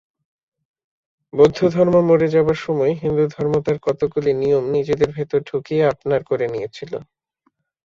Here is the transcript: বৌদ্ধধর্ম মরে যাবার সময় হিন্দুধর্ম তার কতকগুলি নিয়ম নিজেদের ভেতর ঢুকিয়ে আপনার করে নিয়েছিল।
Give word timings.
বৌদ্ধধর্ম 1.33 1.95
মরে 2.09 2.27
যাবার 2.35 2.57
সময় 2.65 2.93
হিন্দুধর্ম 3.01 3.53
তার 3.65 3.77
কতকগুলি 3.85 4.31
নিয়ম 4.41 4.63
নিজেদের 4.75 5.09
ভেতর 5.17 5.39
ঢুকিয়ে 5.49 5.83
আপনার 5.93 6.21
করে 6.29 6.45
নিয়েছিল। 6.53 6.91